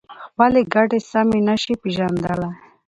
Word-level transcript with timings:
خپلې 0.25 0.61
ګټې 0.73 0.99
سمې 1.11 1.39
نشي 1.47 1.73
پېژندلای. 1.81 2.53